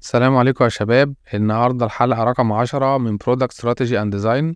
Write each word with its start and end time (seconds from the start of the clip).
السلام 0.00 0.36
عليكم 0.36 0.64
يا 0.64 0.68
شباب. 0.68 1.14
النهاردة 1.34 1.86
الحلقة 1.86 2.24
رقم 2.24 2.52
عشرة 2.52 2.98
من 2.98 3.18
Product 3.18 3.52
Strategy 3.52 3.92
and 3.92 4.14
Design. 4.14 4.54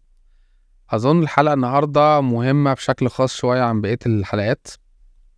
أظن 0.90 1.22
الحلقة 1.22 1.54
النهاردة 1.54 2.20
مهمة 2.20 2.74
بشكل 2.74 3.08
خاص 3.08 3.34
شوية 3.36 3.62
عن 3.62 3.80
بقية 3.80 3.98
الحلقات 4.06 4.66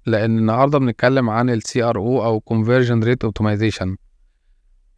لأن 0.06 0.38
النهاردة 0.38 0.78
بنتكلم 0.78 1.30
عن 1.30 1.50
ال 1.50 1.62
CRO 1.62 1.96
أو 1.96 2.42
Conversion 2.50 3.04
Rate 3.04 3.28
Optimization. 3.28 3.96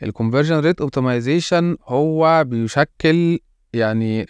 ال 0.03 0.13
Conversion 0.19 0.65
Rate 0.65 0.87
Optimization 0.87 1.89
هو 1.89 2.45
بيشكل 2.45 3.39
يعني 3.73 4.27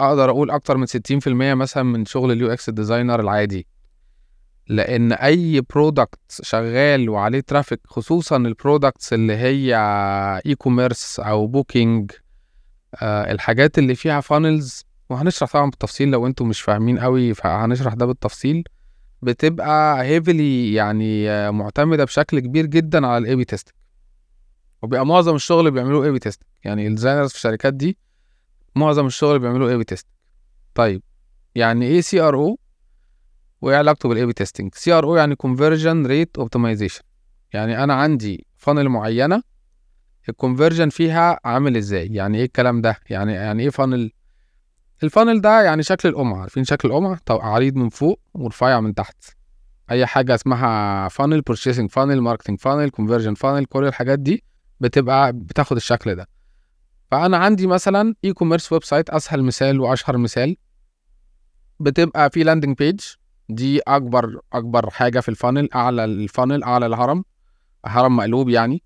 أقدر 0.00 0.30
أقول 0.30 0.50
أكتر 0.50 0.76
من 0.76 0.86
60% 0.86 1.28
مثلا 1.54 1.82
من 1.82 2.04
شغل 2.04 2.32
ال 2.32 2.52
UX 2.52 2.70
designer 2.70 3.20
العادي. 3.20 3.66
لأن 4.68 5.12
أي 5.12 5.60
product 5.60 6.18
شغال 6.42 7.08
وعليه 7.08 7.40
traffic 7.40 7.80
خصوصا 7.86 8.36
ال 8.36 8.44
products 8.44 9.12
اللي 9.12 9.36
هي 9.36 9.76
e-commerce 10.46 11.20
أو 11.20 11.46
booking 11.46 12.10
آه 13.02 13.32
الحاجات 13.32 13.78
اللي 13.78 13.94
فيها 13.94 14.20
funnels 14.20 14.84
وهنشرح 15.10 15.52
طبعا 15.52 15.70
بالتفصيل 15.70 16.08
لو 16.10 16.26
أنتم 16.26 16.48
مش 16.48 16.60
فاهمين 16.60 16.98
قوي 16.98 17.34
فهنشرح 17.34 17.94
ده 17.94 18.06
بالتفصيل 18.06 18.64
بتبقى 19.22 20.02
heavily 20.04 20.74
يعني 20.74 21.30
آه 21.30 21.50
معتمدة 21.50 22.04
بشكل 22.04 22.40
كبير 22.40 22.66
جدا 22.66 23.06
على 23.06 23.18
ال 23.18 23.36
A/B 23.36 23.44
testing 23.44 23.74
وبيبقى 24.82 25.06
معظم 25.06 25.34
الشغل 25.34 25.70
بيعملوه 25.70 26.04
A/B 26.04 26.18
testing 26.18 26.48
يعني 26.64 26.86
ال 26.86 26.90
designers 26.90 27.28
في 27.30 27.34
الشركات 27.36 27.74
دي 27.74 27.98
معظم 28.74 29.06
الشغل 29.06 29.38
بيعملوه 29.38 29.70
A/B 29.70 29.84
testing 29.84 30.12
طيب 30.74 31.02
يعني 31.54 31.86
إيه 31.86 32.00
CRO 32.00 32.58
وإيه 33.60 33.76
علاقته 33.76 34.08
بال 34.08 34.26
A/B 34.26 34.32
testing 34.32 34.74
CRO 34.74 35.16
يعني 35.16 35.34
conversion 35.34 36.06
rate 36.06 36.38
optimization 36.38 37.02
يعني 37.52 37.84
أنا 37.84 37.94
عندي 37.94 38.46
funnel 38.56 38.88
معينة 38.88 39.42
ال 40.28 40.34
conversion 40.34 40.88
فيها 40.88 41.40
عامل 41.44 41.76
إزاي؟ 41.76 42.06
يعني 42.06 42.38
إيه 42.38 42.44
الكلام 42.44 42.80
ده؟ 42.80 42.96
يعني 43.10 43.32
يعني 43.32 43.62
إيه 43.62 43.70
funnel 43.70 44.12
ال 45.02 45.07
funnel 45.07 45.40
ده 45.40 45.62
يعني 45.62 45.82
شكل 45.82 46.08
القمع 46.08 46.40
عارفين 46.40 46.64
شكل 46.64 46.88
القمع؟ 46.88 47.18
طب 47.26 47.38
عريض 47.40 47.76
من 47.76 47.88
فوق 47.88 48.20
ورفيع 48.34 48.80
من 48.80 48.94
تحت. 48.94 49.24
أي 49.90 50.06
حاجة 50.06 50.34
اسمها 50.34 51.08
funnel 51.08 51.40
purchasing 51.40 51.90
funnel 51.90 52.20
marketing 52.20 52.60
funnel 52.60 52.90
conversion 52.90 53.34
funnel 53.34 53.64
كل 53.64 53.84
الحاجات 53.84 54.18
دي 54.18 54.44
بتبقى 54.80 55.32
بتاخد 55.32 55.76
الشكل 55.76 56.14
ده. 56.14 56.28
فأنا 57.10 57.36
عندي 57.36 57.66
مثلا 57.66 58.14
e-commerce 58.24 58.72
website 58.72 59.10
أسهل 59.10 59.42
مثال 59.42 59.80
وأشهر 59.80 60.16
مثال. 60.16 60.56
بتبقى 61.80 62.30
في 62.30 62.42
landing 62.42 62.76
page 62.76 63.00
دي 63.48 63.80
أكبر 63.88 64.40
أكبر 64.52 64.90
حاجة 64.90 65.20
في 65.20 65.28
ال 65.28 65.34
funnel 65.34 65.68
أعلى 65.74 66.04
ال 66.04 66.12
funnel 66.12 66.62
أعلى 66.64 66.86
الهرم 66.86 67.24
هرم 67.86 68.16
مقلوب 68.16 68.48
يعني. 68.48 68.82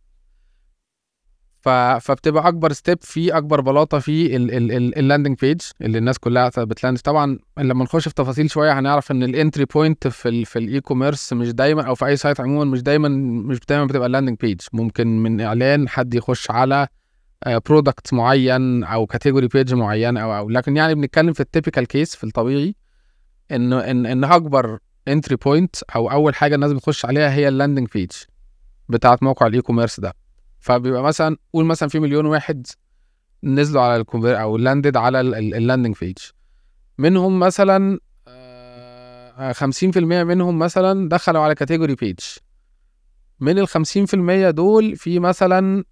ف... 1.61 1.69
فبتبقى 1.69 2.49
أكبر 2.49 2.73
step 2.73 2.99
في 3.03 3.37
أكبر 3.37 3.61
بلاطة 3.61 3.99
في 3.99 4.37
ال 4.37 4.49
landing 4.50 5.39
page 5.39 5.61
اللي 5.83 5.99
الناس 5.99 6.19
كلها 6.19 6.49
بت 6.59 6.72
land 6.72 6.99
طبعا 6.99 7.39
لما 7.59 7.85
نخش 7.85 8.09
في 8.09 8.15
تفاصيل 8.15 8.51
شوية 8.51 8.79
هنعرف 8.79 9.11
إن 9.11 9.23
ال 9.23 9.30
entry 9.30 9.65
point 9.65 10.09
في 10.09 10.29
ال 10.29 10.47
في 10.47 10.59
ال 10.59 10.81
e-commerce 10.81 11.33
مش 11.33 11.53
دايما 11.53 11.83
أو 11.83 11.95
في 11.95 12.07
أي 12.07 12.17
site 12.17 12.41
عموما 12.41 12.65
مش 12.65 12.83
دايما 12.83 13.09
مش 13.49 13.59
دايما 13.69 13.85
بتبقى 13.85 14.07
ال 14.07 14.10
landing 14.11 14.37
page 14.41 14.61
ممكن 14.73 15.23
من 15.23 15.41
إعلان 15.41 15.89
حد 15.89 16.15
يخش 16.15 16.51
على 16.51 16.89
product 17.47 18.15
معين 18.15 18.85
أو 18.85 19.07
category 19.07 19.47
page 19.49 19.75
معين 19.75 20.17
أو 20.17 20.37
أو 20.37 20.51
لكن 20.51 20.77
يعني 20.77 20.95
بنتكلم 20.95 21.33
في 21.33 21.41
ال 21.41 21.46
typical 21.47 21.87
case 21.87 22.17
في 22.17 22.25
الطبيعي. 22.25 22.75
ان 23.51 23.73
إن 23.73 24.07
إن 24.07 24.25
أكبر 24.25 24.79
entry 25.09 25.37
point 25.37 25.77
أو 25.83 26.11
أول 26.11 26.35
حاجة 26.35 26.55
الناس 26.55 26.73
بتخش 26.73 27.05
عليها 27.05 27.33
هي 27.35 27.49
ال 27.49 27.54
landing 27.54 27.89
page 27.95 28.11
بتاعت 28.89 29.23
موقع 29.23 29.47
ال 29.47 29.61
e-commerce 29.61 30.01
ده. 30.01 30.15
فبيبقى 30.61 31.03
مثلا 31.03 31.37
قول 31.53 31.65
مثلا 31.65 31.89
في 31.89 32.01
مليون 32.01 32.27
واحد 32.27 32.67
نزلوا 33.45 33.83
على 33.83 33.97
ال 34.01 34.06
conver 34.06 34.41
أو 34.41 34.57
landed 34.57 34.97
على 34.97 35.21
ال 35.21 35.30
landing 35.30 35.97
page 36.01 36.19
منهم 36.99 37.39
مثلا 37.39 37.99
خمسين 39.53 39.91
في 39.91 39.99
المية 39.99 40.25
منهم 40.25 40.59
مثلا 40.59 41.09
دخلوا 41.09 41.43
على 41.43 41.55
category 41.55 41.95
page 41.95 42.19
من 43.41 43.65
في 44.07 44.15
المية 44.15 44.51
دول 44.51 44.97
في 44.97 45.19
مثلا 45.19 45.85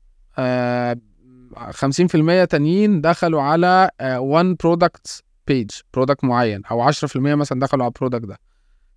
خمسين 1.70 2.06
في 2.06 2.14
المية 2.14 2.44
تانيين 2.44 3.00
دخلوا 3.00 3.42
على 3.42 3.90
one 4.02 4.54
product 4.54 5.22
page 5.46 5.70
product 5.94 6.24
معين 6.24 6.62
أو 6.70 6.90
10% 6.92 6.94
مثلا 7.16 7.60
دخلوا 7.60 7.84
على 7.84 7.92
ال 7.96 8.00
product 8.00 8.24
ده. 8.24 8.38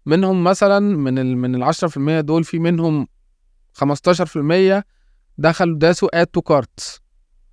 منهم 0.05 0.43
مثلا 0.43 0.79
من 0.79 1.19
ال 1.19 1.37
من 1.37 1.63
ال 1.63 1.73
10% 1.73 2.21
دول 2.21 2.43
في 2.43 2.59
منهم 2.59 3.07
15% 3.83 4.83
دخلوا 5.37 5.77
داسوا 5.77 6.21
add 6.21 6.27
to 6.27 6.41
cart 6.41 7.01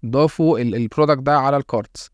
ضافوا 0.07 0.59
ال 0.59 0.67
product 0.67 1.23
ده 1.23 1.39
على 1.39 1.57
ال 1.57 1.67
cart 1.67 2.11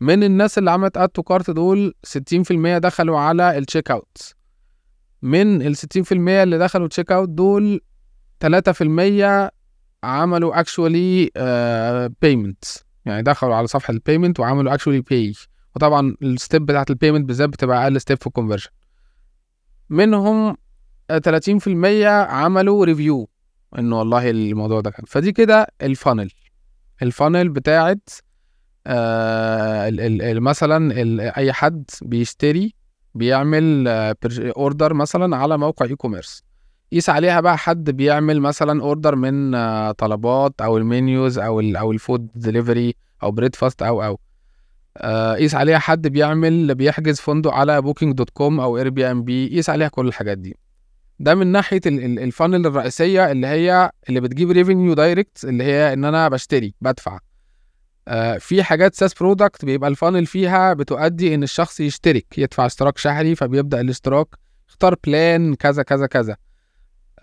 من 0.00 0.22
الناس 0.24 0.58
اللي 0.58 0.70
عملت 0.70 0.96
add 0.96 1.08
to 1.08 1.22
cart 1.22 1.50
دول 1.50 1.94
60% 2.06 2.78
دخلوا 2.78 3.18
على 3.18 3.58
ال 3.58 3.63
check 3.63 3.90
out 3.90 4.34
من 5.22 5.62
ال 5.62 5.76
60% 5.76 5.82
اللي 6.12 6.58
دخلوا 6.58 6.88
check 6.88 7.12
out 7.12 7.28
دول 7.28 7.80
3% 8.44 9.50
عملوا 10.04 10.60
actually 10.60 11.30
payment 12.22 12.64
يعني 13.04 13.22
دخلوا 13.22 13.54
على 13.54 13.66
صفحة 13.66 13.92
ال 13.92 13.98
payment 13.98 14.40
وعملوا 14.40 14.74
actually 14.74 15.00
buy 15.00 15.32
وطبعا 15.76 16.16
ال 16.22 16.31
step 16.31 16.66
بتاعت 16.66 16.90
ال 16.90 16.94
payment 16.94 17.24
بالذات 17.28 17.48
بتبقى 17.48 17.82
أقل 17.84 18.00
step 18.00 18.18
في 18.20 18.26
ال 18.26 18.30
conversion 18.30 18.68
منهم 19.90 20.56
30% 21.12 21.68
عملوا 22.28 22.84
review 22.84 23.28
إنه 23.78 23.98
والله 23.98 24.30
الموضوع 24.30 24.80
ده 24.80 24.90
كان. 24.90 25.04
فدي 25.06 25.32
كده 25.32 25.66
ال 25.82 25.89
funnel 25.89 26.30
ال 27.02 27.09
funnel 27.09 27.48
بتاعت 27.48 28.08
آه 28.86 29.92
مثلا 30.38 30.94
أي 31.36 31.52
حد 31.52 31.90
بيشتري 32.02 32.74
بيعمل 33.14 33.88
order 34.38 34.94
مثلا 34.94 35.36
على 35.36 35.58
موقع 35.58 35.86
e-commerce 35.86 36.42
قيس 36.92 37.10
عليها 37.10 37.40
بقى 37.40 37.58
حد 37.58 37.90
بيعمل 37.90 38.40
مثلا 38.40 38.82
order 38.82 39.16
من 39.16 39.54
آه 39.54 39.92
طلبات 39.92 40.60
أو 40.60 40.76
المنيوز 40.76 41.38
أو 41.38 41.60
أو 41.60 41.92
ال 41.92 41.99
food 41.99 42.28
delivery 42.34 42.94
أو 43.22 43.30
بريدفاست 43.30 43.82
أو 43.82 44.02
أو. 44.02 44.18
قيس 45.02 45.54
آه 45.54 45.58
عليها 45.58 45.78
حد 45.78 46.08
بيعمل 46.08 46.74
بيحجز 46.74 47.20
فندق 47.20 47.52
على 47.52 47.82
Booking.com 47.82 48.60
أو 48.60 48.78
Airbnb 48.78 49.48
قيس 49.48 49.70
عليها 49.70 49.88
كل 49.88 50.08
الحاجات 50.08 50.38
دي. 50.38 50.56
ده 51.20 51.34
من 51.34 51.46
ناحية 51.46 51.80
ال 51.86 51.97
funnel 51.97 52.66
الرئيسية 52.66 53.30
اللي 53.32 53.46
هي 53.46 53.90
اللي 54.08 54.20
بتجيب 54.20 54.50
revenue 54.50 54.94
direct 54.94 55.44
اللي 55.44 55.64
هي 55.64 55.92
إن 55.92 56.04
أنا 56.04 56.28
بشتري 56.28 56.74
بدفع. 56.80 57.18
آه 58.08 58.38
في 58.38 58.62
حاجات 58.62 58.94
SaaS 58.94 59.14
product 59.14 59.64
بيبقى 59.64 59.90
ال 59.90 59.95
funnel 59.95 60.26
فيها 60.26 60.72
بتؤدي 60.72 61.34
إن 61.34 61.42
الشخص 61.42 61.80
يشترك 61.80 62.38
يدفع 62.38 62.66
اشتراك 62.66 62.98
شهري 62.98 63.34
فبيبدأ 63.34 63.80
الاشتراك 63.80 64.26
اختار 64.68 64.96
plan 65.06 65.54
كذا 65.54 65.82
كذا 65.82 66.06
كذا. 66.06 66.36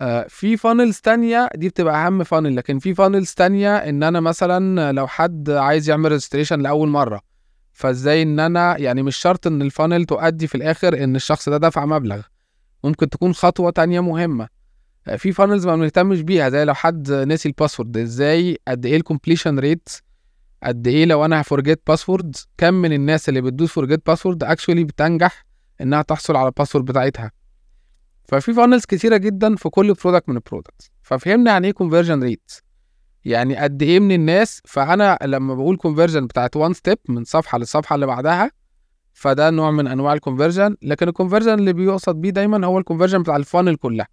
آه 0.00 0.26
في 0.28 0.56
funnels 0.56 0.98
تانية 1.00 1.48
دي 1.54 1.68
بتبقى 1.68 2.06
أهم 2.06 2.24
funnel 2.24 2.56
لكن 2.56 2.78
في 2.78 2.94
funnels 2.94 3.30
تانية 3.32 3.76
إن 3.76 4.02
أنا 4.02 4.20
مثلا 4.20 4.92
لو 4.92 5.06
حد 5.06 5.50
عايز 5.50 5.90
يعمل 5.90 6.10
registration 6.12 6.60
لأول 6.60 6.88
مرة 6.88 7.31
فازاي 7.72 8.22
إن 8.22 8.40
أنا 8.40 8.78
يعني 8.78 9.02
مش 9.02 9.16
شرط 9.16 9.46
إن 9.46 9.62
ال 9.62 9.68
funnel 9.68 10.04
تؤدي 10.04 10.46
في 10.46 10.54
الآخر 10.54 11.04
إن 11.04 11.16
الشخص 11.16 11.48
ده 11.48 11.56
دفع 11.56 11.86
مبلغ. 11.86 12.20
ممكن 12.84 13.08
تكون 13.08 13.32
خطوة 13.34 13.70
تانية 13.70 14.00
مهمة. 14.00 14.48
في 15.16 15.32
funnels 15.32 15.66
ما 15.66 15.76
بنهتمش 15.76 16.20
بيها 16.20 16.48
زي 16.48 16.64
لو 16.64 16.74
حد 16.74 17.10
نسي 17.12 17.48
ال 17.48 17.53
password 17.53 17.96
إزاي؟ 17.96 18.58
قد 18.68 18.86
إيه 18.86 18.96
ال 18.96 19.02
completion 19.02 19.58
rate 19.58 19.88
قد 20.62 20.86
إيه 20.86 21.04
لو 21.04 21.24
أنا 21.24 21.40
ه 21.40 21.46
forget 21.46 21.82
password 21.86 22.36
كم 22.58 22.74
من 22.74 22.92
الناس 22.92 23.28
اللي 23.28 23.40
بتدوس 23.40 23.72
forget 23.72 24.06
password 24.06 24.44
actually 24.44 24.84
بتنجح 24.84 25.44
إنها 25.80 26.02
تحصل 26.02 26.36
على 26.36 26.46
ال 26.48 26.52
password 26.52 26.84
بتاعتها؟ 26.84 27.30
ففي 28.24 28.54
funnels 28.54 28.84
كتيرة 28.84 29.16
جدا 29.16 29.56
في 29.56 29.68
كل 29.68 29.92
product 29.94 30.28
من 30.28 30.36
ال 30.36 30.42
products 30.42 30.90
ففهمنا 31.02 31.50
يعني 31.50 31.66
إيه 31.66 31.72
conversion 31.72 32.22
rate 32.22 32.50
يعني 33.24 33.56
قد 33.56 33.82
إيه 33.82 34.00
من 34.00 34.12
الناس 34.12 34.62
فأنا 34.64 35.18
لما 35.22 35.54
بقول 35.54 35.76
conversion 35.76 36.26
بتاعت 36.26 36.56
one 36.56 36.72
step 36.72 36.98
من 37.08 37.24
صفحة 37.24 37.58
للصفحه 37.58 37.94
اللي 37.94 38.06
بعدها 38.06 38.50
فده 39.12 39.50
نوع 39.50 39.70
من 39.70 39.86
أنواع 39.86 40.12
ال 40.12 40.18
conversion 40.18 40.76
لكن 40.82 41.08
ال 41.08 41.12
conversion 41.12 41.54
اللي 41.54 41.72
بيقصد 41.72 42.16
بيه 42.20 42.30
دايما 42.30 42.66
هو 42.66 42.78
ال 42.78 42.82
conversion 42.82 43.22
بتاع 43.22 43.36
ال 43.36 43.42
funnel 43.42 43.76
كلها. 43.76 44.08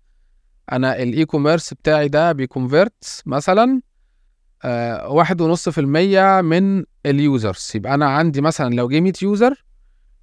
أنا 0.72 1.02
ال 1.04 1.26
e-commerce 1.26 1.74
بتاعي 1.74 2.08
ده 2.08 2.32
بي 2.32 2.52
convert 2.52 3.24
مثلا 3.26 3.82
آه 4.64 5.10
واحد 5.10 5.42
ونص 5.42 5.70
في 5.70 5.82
المية 5.82 6.42
من 6.42 6.84
ال 7.06 7.17
users 7.17 7.72
يبقى 7.76 7.94
أنا 7.94 8.10
عندي 8.10 8.42
مثلا 8.42 8.76
لو 8.76 8.88
جه 8.88 9.00
100 9.00 9.14
user 9.22 9.66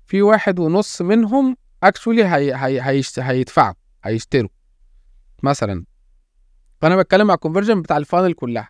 في 0.06 0.22
واحد 0.22 0.58
ونص 0.58 1.02
منهم 1.02 1.56
actually 1.82 2.24
هي 2.24 2.54
هي 2.54 2.80
هيشت... 2.82 3.18
هيدفعوا 3.18 3.74
هيشتروا 4.04 4.50
مثلا. 5.42 5.84
فأنا 6.80 6.96
بتكلم 6.96 7.30
على 7.30 7.34
ال 7.36 7.40
conversion 7.40 7.82
بتاع 7.82 7.96
ال 7.96 8.01
funnel 8.01 8.32
كلها. 8.32 8.68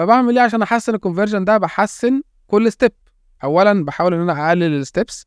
فبعمل 0.00 0.38
إيه 0.38 0.44
عشان 0.44 0.62
أحسن 0.62 0.94
ال 0.94 0.99
conversion 0.99 1.44
ده؟ 1.44 1.58
بحسن 1.58 2.22
كل 2.46 2.72
step 2.72 2.92
اولا 3.44 3.84
بحاول 3.84 4.14
إن 4.14 4.20
أنا 4.20 4.48
أقلل 4.48 4.80
ال 4.80 4.88
steps 4.88 5.26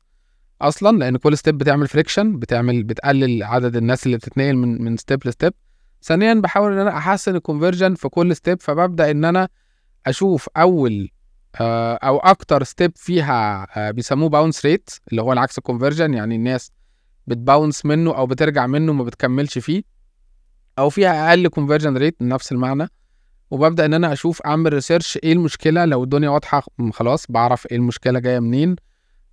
أصلا 0.62 0.98
لأن 0.98 1.18
كل 1.18 1.38
step 1.38 1.58
بتعمل 1.58 1.88
friction 1.88 2.40
بتعمل 2.40 2.84
بتقلل 2.84 3.44
عدد 3.44 3.76
الناس 3.76 4.06
اللي 4.06 4.18
بتتنقل 4.18 4.56
من 4.56 4.82
من 4.82 4.98
step 4.98 5.28
ل 5.28 5.33
step 5.33 5.54
ثانيا 6.04 6.34
بحاول 6.34 6.74
إن 6.74 6.80
أنا 6.80 6.98
أحسن 6.98 7.36
ال 7.36 7.41
conversion 7.41 7.96
في 7.96 8.10
كل 8.10 8.36
step 8.36 8.62
فببدأ 8.62 9.12
إن 9.12 9.26
أنا 9.26 9.50
أشوف 10.06 10.50
أول 10.58 11.10
آه، 11.62 11.94
أو 11.96 12.18
أكتر 12.18 12.64
step 12.64 12.92
فيها 12.96 13.68
آه، 13.78 13.92
بيسموه 13.92 14.30
bounce 14.30 14.66
rate 14.66 14.90
اللي 15.12 15.22
هو 15.22 15.34
العكس 15.34 15.58
ال 15.58 15.63
conversion 15.63 16.14
يعني 16.14 16.36
الناس 16.36 16.72
بت 17.28 17.42
bounce 17.42 17.86
منه 17.86 18.18
أو 18.18 18.26
بترجع 18.26 18.68
منه 18.68 18.94
ما 18.94 19.04
بتكملش 19.04 19.58
فيه. 19.58 19.84
أو 20.80 20.90
فيها 20.90 21.30
أقل 21.30 21.48
conversion 21.48 21.98
rate 21.98 22.22
نفس 22.22 22.52
المعنى. 22.52 22.88
وببدأ 23.54 23.86
إن 23.86 23.94
أنا 23.94 24.14
أشوف 24.14 24.42
أعمل 24.42 24.74
research 24.74 25.20
إيه 25.24 25.34
المشكلة. 25.34 25.86
لو 25.86 26.04
الدنيا 26.04 26.30
واضحة 26.30 26.64
خلاص 26.94 27.26
بعرف 27.30 27.66
إيه 27.72 27.78
المشكلة 27.78 28.20
جاية 28.20 28.40
منين. 28.40 28.76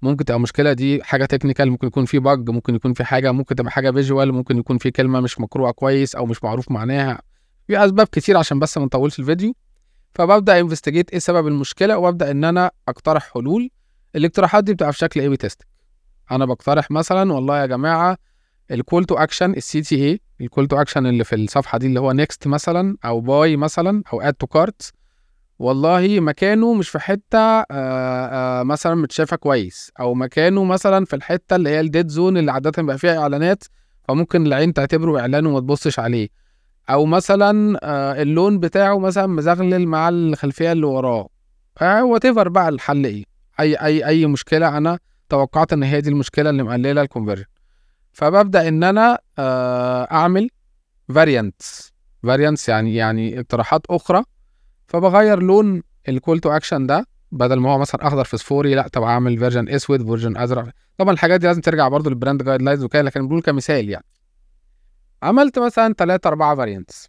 ممكن 0.02 0.24
تبقى 0.24 0.36
المشكلة 0.36 0.72
دي 0.72 1.02
حاجة 1.02 1.24
technical 1.24 1.70
ممكن 1.70 1.86
يكون 1.86 2.04
في 2.04 2.18
bug 2.18 2.50
ممكن 2.50 2.74
يكون 2.74 2.92
في 2.92 3.04
حاجة 3.04 3.32
ممكن 3.32 3.54
تبقى 3.54 3.70
حاجة 3.70 3.90
visual 3.90 4.32
ممكن 4.32 4.58
يكون 4.58 4.78
في 4.78 4.90
كلمة 4.90 5.20
مش 5.20 5.40
مقروءه 5.40 5.70
كويس 5.70 6.14
أو 6.14 6.26
مش 6.26 6.44
معروف 6.44 6.70
معناها. 6.70 7.22
في 7.66 7.84
أسباب 7.84 8.06
كتير 8.06 8.36
عشان 8.36 8.58
بس 8.58 8.78
ما 8.78 8.84
نطولش 8.84 9.18
الفيديو. 9.18 9.54
فببدأ 10.14 10.60
investigate 10.60 11.10
إيه 11.10 11.18
سبب 11.18 11.46
المشكلة 11.46 11.98
وأبدأ 11.98 12.30
إن 12.30 12.44
أنا 12.44 12.70
أقترح 12.88 13.30
حلول. 13.34 13.70
الاقتراحات 14.16 14.64
دي 14.64 14.74
بتبقى 14.74 14.92
في 14.92 14.98
شكل 14.98 15.20
A/B 15.20 15.36
test 15.36 15.62
أنا 16.30 16.44
بقترح 16.44 16.90
مثلا 16.90 17.32
والله 17.32 17.60
يا 17.60 17.66
جماعة 17.66 18.16
ال 18.70 18.77
call 18.77 19.04
to 19.04 19.14
action 19.14 19.50
ال 19.50 19.80
CTA 19.80 20.20
ال 20.40 20.45
call 20.45 20.66
to 20.66 20.80
action 20.80 21.06
اللي 21.06 21.24
في 21.24 21.34
الصفحة 21.36 21.78
دي 21.78 21.86
اللي 21.86 22.00
هو 22.00 22.12
next 22.12 22.46
مثلا 22.46 22.96
أو 23.04 23.20
buy 23.20 23.56
مثلا 23.56 24.02
أو 24.12 24.20
add 24.20 24.34
to 24.34 24.46
cart 24.46 24.92
والله 25.58 26.20
مكانه 26.20 26.74
مش 26.74 26.88
في 26.88 26.98
حتة 26.98 27.38
آآ 27.38 27.64
آآ 27.70 28.62
مثلا 28.62 28.94
متشافة 28.94 29.36
كويس 29.36 29.92
أو 30.00 30.14
مكانه 30.14 30.64
مثلا 30.64 31.04
في 31.04 31.16
الحتة 31.16 31.56
اللي 31.56 31.70
هي 31.70 31.80
ال 31.80 31.86
dead 31.86 32.08
zone 32.08 32.36
اللي 32.36 32.52
عادة 32.52 32.70
بيبقى 32.70 32.98
فيها 32.98 33.18
إعلانات 33.18 33.64
فممكن 34.08 34.46
العين 34.46 34.72
تعتبره 34.72 35.20
إعلان 35.20 35.46
وما 35.46 35.60
تبصش 35.60 35.98
عليه. 35.98 36.28
أو 36.90 37.06
مثلا 37.06 37.78
اللون 38.22 38.58
بتاعه 38.58 38.98
مثلا 38.98 39.26
مزغلل 39.26 39.86
مع 39.86 40.08
الخلفية 40.08 40.72
اللي 40.72 40.86
وراه. 40.86 41.28
whatever 41.82 42.48
بقى 42.48 42.68
الحل 42.68 43.04
إيه؟ 43.06 43.24
أي 43.60 43.74
أي 43.74 44.06
أي 44.06 44.26
مشكلة 44.26 44.76
أنا 44.78 44.98
توقعت 45.28 45.72
إن 45.72 45.82
هي 45.82 46.00
دي 46.00 46.10
المشكلة 46.10 46.50
اللي 46.50 46.62
مقللة 46.62 47.02
ال 47.02 47.06
conversion 47.06 47.44
فببدأ 48.12 48.68
إن 48.68 48.84
أنا 48.84 49.18
أعمل 50.12 50.48
variants 51.14 51.92
variants 52.22 52.68
يعني 52.68 52.94
يعني 52.94 53.40
اقتراحات 53.40 53.82
أخرى. 53.90 54.24
فبغير 54.86 55.42
لون 55.42 55.82
ال 56.08 56.14
call 56.14 56.40
to 56.40 56.50
action 56.50 56.86
ده 56.86 57.06
بدل 57.32 57.56
ما 57.60 57.70
هو 57.70 57.78
مثلا 57.78 58.06
أخضر 58.06 58.24
فسفوري 58.24 58.74
لأ 58.74 58.88
طب 58.88 59.02
أعمل 59.02 59.38
version 59.38 59.68
أسود 59.68 60.02
version 60.06 60.36
أزرق. 60.36 60.68
طبعا 60.98 61.12
الحاجات 61.12 61.40
دي 61.40 61.46
لازم 61.46 61.60
ترجع 61.60 61.88
برضو 61.88 62.10
لل 62.10 62.42
brand 62.42 62.62
guidelines 62.62 62.84
وكده 62.84 63.02
لكن 63.02 63.28
بقول 63.28 63.42
كمثال 63.42 63.88
يعني. 63.88 64.04
عملت 65.22 65.58
مثلا 65.58 65.94
3 65.94 66.28
4 66.28 66.54
variants 66.56 67.08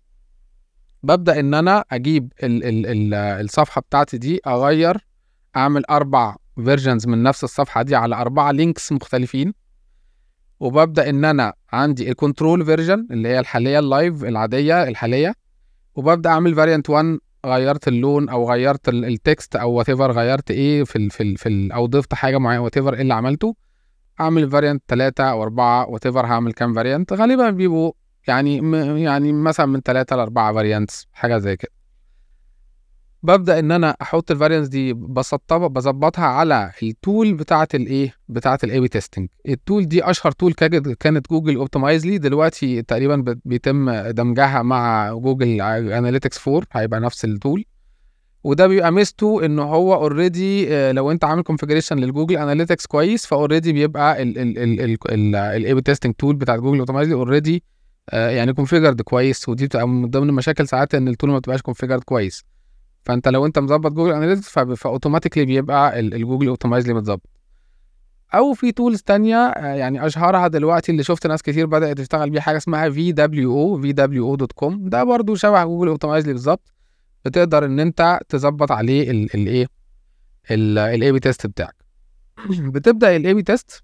ببدأ 1.03 1.39
إن 1.39 1.53
أنا 1.53 1.83
أجيب 1.91 2.33
ال 2.43 2.63
ال 2.63 2.85
ال 2.87 3.13
الصفحة 3.13 3.81
بتاعتي 3.81 4.17
دي 4.17 4.39
أغير 4.47 4.97
أعمل 5.55 5.85
أربع 5.85 6.35
versions 6.55 7.07
من 7.07 7.23
نفس 7.23 7.43
الصفحة 7.43 7.81
دي 7.81 7.95
على 7.95 8.15
أربعة 8.15 8.51
links 8.51 8.91
مختلفين. 8.91 9.53
وببدأ 10.61 11.09
إن 11.09 11.25
أنا 11.25 11.53
عندي 11.73 12.11
ال 12.11 12.18
control 12.18 12.65
version 12.65 13.07
اللي 13.11 13.27
هي 13.29 13.39
الحالية 13.39 13.79
ال 13.79 13.88
live 13.88 14.23
العادية 14.23 14.83
الحالية 14.83 15.33
وببدأ 15.95 16.29
أعمل 16.29 16.55
variant 16.55 16.89
1 16.89 17.17
غيرت 17.45 17.87
اللون 17.87 18.29
أو 18.29 18.51
غيرت 18.51 18.89
ال 18.89 19.03
text 19.03 19.55
أو 19.55 19.71
whatever 19.71 20.11
غيرت 20.11 20.51
إيه 20.51 20.83
في 20.83 20.95
ال 20.95 21.09
في 21.09 21.23
ال 21.23 21.37
في 21.37 21.49
ال 21.49 21.71
أو 21.71 21.85
ضفت 21.85 22.13
حاجة 22.13 22.37
معينة 22.37 22.63
whatever 22.63 22.93
إيه 22.93 23.01
اللي 23.01 23.13
عملته 23.13 23.55
أعمل 24.19 24.49
variant 24.49 24.83
3 24.87 25.23
أو 25.23 25.43
4 25.43 25.89
whatever 25.89 26.25
هعمل 26.25 26.53
كام 26.53 26.73
variant 26.73 27.13
غالبا 27.13 27.49
بيبقوا 27.49 27.91
يعني 28.27 28.55
يعني 29.03 29.33
مثلا 29.33 29.65
من 29.65 29.81
3 29.81 30.15
ل 30.15 30.19
4 30.19 30.53
variants 30.53 31.07
حاجة 31.13 31.37
زي 31.37 31.57
كده. 31.57 31.71
ببدأ 33.23 33.59
إن 33.59 33.71
أنا 33.71 33.95
أحط 34.01 34.31
ال 34.31 34.35
variants 34.35 34.67
دي 34.67 34.93
بسطبها 34.93 35.67
بظبطها 35.67 36.25
على 36.25 36.71
ال 36.83 36.93
tool 36.93 37.33
بتاعه 37.33 37.67
الايه 37.73 38.13
بتاعه 38.29 38.59
ال 38.63 38.79
A/B 38.79 38.87
testing 38.87 39.27
ال 39.49 39.56
tool 39.56 39.85
دي 39.87 40.03
أشهر 40.09 40.31
tool 40.31 40.53
كانت 40.99 41.29
Google 41.29 41.55
Optimizely 41.55 42.17
دلوقتي 42.17 42.81
تقريبا 42.81 43.35
بيتم 43.45 43.91
دمجها 43.91 44.61
مع 44.61 45.11
Google 45.13 45.61
Analytics 45.61 46.47
4 46.47 46.63
هيبقى 46.71 46.99
نفس 46.99 47.25
ال 47.25 47.33
tool 47.33 47.65
وده 48.43 48.67
بيبقى 48.67 48.91
ميزته 48.91 49.45
إن 49.45 49.59
هو 49.59 49.93
already 49.93 50.91
لو 50.91 51.11
أنت 51.11 51.23
عامل 51.23 51.43
configuration 51.43 51.97
لل 51.99 52.09
Google 52.09 52.37
Analytics 52.37 52.85
كويس 52.85 53.25
ف 53.25 53.31
already 53.31 53.73
بيبقى 53.73 54.21
ال 54.21 55.73
A/B 55.73 55.81
testing 55.81 56.13
tool 56.13 56.35
بتاع 56.35 56.55
Google 56.55 56.77
Optimizely 56.79 57.13
already 57.15 57.63
يعني 58.13 58.53
configured 58.53 59.01
كويس. 59.01 59.49
ودي 59.49 59.65
بتبقى 59.65 59.87
من 59.87 60.09
ضمن 60.09 60.29
المشاكل 60.29 60.67
ساعات 60.67 60.95
إن 60.95 61.07
ال 61.07 61.12
tool 61.12 61.29
ما 61.29 61.37
بتبقاش 61.39 61.61
configured 61.61 62.03
كويس. 62.03 62.43
فانت 63.03 63.27
لو 63.27 63.45
انت 63.45 63.59
مظبط 63.59 63.91
Google 63.91 64.13
Analytics 64.13 64.49
ف 64.59 64.65
automatically 64.65 65.45
بيبقى 65.45 65.99
ال 65.99 66.06
Google 66.06 66.47
Optimizely 66.47 66.93
متظبط 66.93 67.29
أو 68.33 68.53
في 68.53 68.71
tools 68.71 69.01
تانية 69.01 69.51
يعني 69.57 70.05
أشهرها 70.05 70.47
دلوقتي 70.47 70.91
اللي 70.91 71.03
شفت 71.03 71.27
ناس 71.27 71.41
كتير 71.41 71.65
بدأت 71.65 71.97
تشتغل 71.97 72.29
بيه 72.29 72.39
حاجة 72.39 72.57
اسمها 72.57 72.89
في 72.89 73.11
دبليو 73.11 73.59
أو 73.59 73.81
في 73.81 73.91
دبليو 73.91 74.27
أو 74.27 74.35
دوت 74.35 74.51
كوم 74.51 74.89
ده 74.89 75.03
برضو 75.03 75.35
شبه 75.35 75.63
Google 75.63 75.87
Optimizely 75.87 76.33
بالظبط. 76.33 76.73
بتقدر 77.25 77.65
إن 77.65 77.79
أنت 77.79 78.19
تظبط 78.29 78.71
عليه 78.71 79.11
الايه 79.11 79.67
ال 80.51 81.11
A/B 81.11 81.19
test 81.19 81.47
بتاعك. 81.47 81.75
بتبدأ 82.73 83.15
ال 83.15 83.33
A/B 83.33 83.43
test 83.43 83.83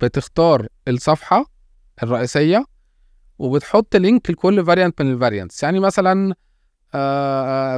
بتختار 0.00 0.66
الصفحة 0.88 1.46
الرئيسية 2.02 2.64
وبتحط 3.38 3.96
link 3.96 4.30
لكل 4.30 4.64
variant 4.64 5.02
من 5.02 5.12
ال 5.12 5.18
variants 5.18 5.62
يعني 5.62 5.80
مثلا 5.80 6.30
آه 6.30 6.34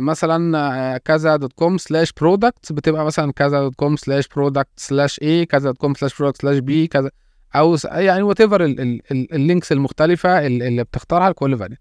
مثلا 0.00 0.58
آه 0.58 0.96
كذا 0.96 1.36
dot 1.36 1.52
com 1.52 1.78
slash 1.78 2.12
product 2.12 2.72
بتبقى 2.72 3.04
مثلا 3.04 3.32
كذا 3.32 3.60
dot 3.60 3.74
com 3.74 3.96
slash 3.96 4.28
product 4.28 4.68
slash 4.76 5.18
A 5.22 5.44
كذا 5.44 5.70
dot 5.70 5.78
com 5.78 5.94
slash 5.94 6.18
product 6.18 6.42
slash 6.42 6.58
B 6.58 6.86
كذا 6.86 7.10
أو 7.54 7.76
يعني 7.84 8.22
whatever 8.22 8.40
ال 8.40 8.64
links 9.10 9.72
المختلفة 9.72 10.46
اللي 10.46 10.84
بتختارها 10.84 11.30
لكل 11.30 11.58
variant 11.58 11.80